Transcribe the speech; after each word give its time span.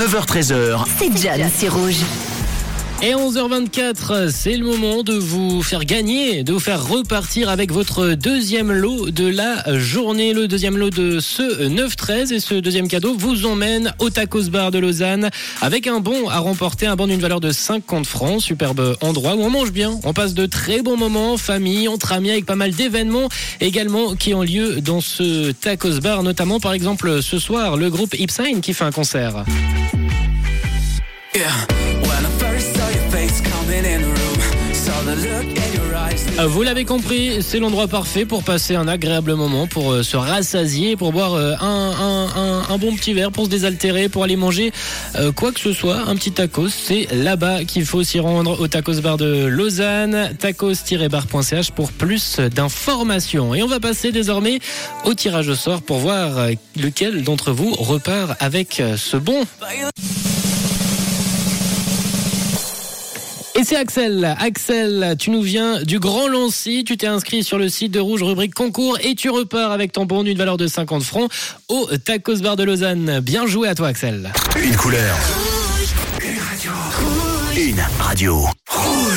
9h13h. 0.00 0.86
C'est 0.98 1.14
John, 1.14 1.46
c'est 1.54 1.68
rouge. 1.68 2.00
Et 3.02 3.14
11h24, 3.14 4.30
c'est 4.30 4.58
le 4.58 4.66
moment 4.66 5.02
de 5.02 5.14
vous 5.14 5.62
faire 5.62 5.86
gagner, 5.86 6.44
de 6.44 6.52
vous 6.52 6.60
faire 6.60 6.86
repartir 6.86 7.48
avec 7.48 7.72
votre 7.72 8.08
deuxième 8.08 8.70
lot 8.70 9.10
de 9.10 9.26
la 9.26 9.78
journée. 9.78 10.34
Le 10.34 10.46
deuxième 10.46 10.76
lot 10.76 10.90
de 10.90 11.18
ce 11.18 11.66
9-13 11.66 12.34
et 12.34 12.40
ce 12.40 12.56
deuxième 12.56 12.88
cadeau 12.88 13.14
vous 13.16 13.46
emmène 13.46 13.94
au 14.00 14.10
Tacos 14.10 14.50
Bar 14.50 14.70
de 14.70 14.78
Lausanne 14.78 15.30
avec 15.62 15.86
un 15.86 16.00
bon 16.00 16.28
à 16.28 16.40
remporter, 16.40 16.86
un 16.86 16.94
bon 16.94 17.06
d'une 17.06 17.20
valeur 17.20 17.40
de 17.40 17.52
50 17.52 18.04
francs. 18.04 18.42
Superbe 18.42 18.94
endroit 19.00 19.34
où 19.34 19.40
on 19.44 19.50
mange 19.50 19.72
bien. 19.72 19.98
On 20.04 20.12
passe 20.12 20.34
de 20.34 20.44
très 20.44 20.82
bons 20.82 20.98
moments 20.98 21.32
en 21.32 21.38
famille, 21.38 21.88
entre 21.88 22.12
amis, 22.12 22.30
avec 22.30 22.44
pas 22.44 22.56
mal 22.56 22.72
d'événements 22.72 23.30
également 23.62 24.14
qui 24.14 24.34
ont 24.34 24.42
lieu 24.42 24.82
dans 24.82 25.00
ce 25.00 25.52
Tacos 25.52 26.00
Bar, 26.02 26.22
notamment 26.22 26.60
par 26.60 26.74
exemple 26.74 27.22
ce 27.22 27.38
soir 27.38 27.78
le 27.78 27.88
groupe 27.88 28.14
Ipsine 28.18 28.60
qui 28.60 28.74
fait 28.74 28.84
un 28.84 28.92
concert. 28.92 29.44
Vous 36.46 36.62
l'avez 36.62 36.84
compris, 36.84 37.42
c'est 37.42 37.58
l'endroit 37.58 37.86
parfait 37.86 38.24
pour 38.24 38.42
passer 38.42 38.74
un 38.74 38.88
agréable 38.88 39.34
moment, 39.34 39.66
pour 39.66 39.92
euh, 39.92 40.02
se 40.02 40.16
rassasier, 40.16 40.96
pour 40.96 41.12
boire 41.12 41.34
euh, 41.34 41.54
un, 41.60 42.78
bon 42.78 42.96
petit 42.96 43.12
verre, 43.12 43.30
pour 43.30 43.44
se 43.44 43.50
désaltérer, 43.50 44.08
pour 44.08 44.24
aller 44.24 44.36
manger 44.36 44.72
euh, 45.16 45.32
quoi 45.32 45.52
que 45.52 45.60
ce 45.60 45.72
soit, 45.72 46.08
un 46.08 46.16
petit 46.16 46.32
tacos. 46.32 46.68
C'est 46.70 47.08
là-bas 47.12 47.64
qu'il 47.64 47.84
faut 47.84 48.02
s'y 48.02 48.20
rendre 48.20 48.58
au 48.58 48.68
tacos 48.68 49.00
bar 49.02 49.18
de 49.18 49.46
Lausanne, 49.46 50.34
tacos-bar.ch 50.38 51.72
pour 51.72 51.92
plus 51.92 52.40
d'informations. 52.40 53.54
Et 53.54 53.62
on 53.62 53.68
va 53.68 53.80
passer 53.80 54.10
désormais 54.10 54.60
au 55.04 55.12
tirage 55.12 55.48
au 55.48 55.54
sort 55.54 55.82
pour 55.82 55.98
voir 55.98 56.48
lequel 56.76 57.22
d'entre 57.22 57.52
vous 57.52 57.74
repart 57.74 58.36
avec 58.40 58.82
ce 58.96 59.16
bon. 59.18 59.44
Et 63.60 63.64
c'est 63.64 63.76
Axel. 63.76 64.36
Axel, 64.40 65.16
tu 65.18 65.30
nous 65.30 65.42
viens 65.42 65.82
du 65.82 65.98
Grand 65.98 66.28
Lancy. 66.28 66.82
Tu 66.82 66.96
t'es 66.96 67.06
inscrit 67.06 67.44
sur 67.44 67.58
le 67.58 67.68
site 67.68 67.92
de 67.92 68.00
Rouge, 68.00 68.22
rubrique 68.22 68.54
concours, 68.54 68.96
et 69.02 69.14
tu 69.14 69.28
repars 69.28 69.70
avec 69.70 69.92
ton 69.92 70.06
bon 70.06 70.22
d'une 70.22 70.38
valeur 70.38 70.56
de 70.56 70.66
50 70.66 71.02
francs 71.02 71.30
au 71.68 71.86
Tacos 72.02 72.36
Bar 72.36 72.56
de 72.56 72.64
Lausanne. 72.64 73.20
Bien 73.20 73.46
joué 73.46 73.68
à 73.68 73.74
toi, 73.74 73.88
Axel. 73.88 74.32
Une 74.64 74.76
couleur. 74.76 75.14
Une 76.24 76.38
radio. 76.40 76.72
Une 77.54 77.84
radio. 77.98 78.46
Rouge. 78.70 79.10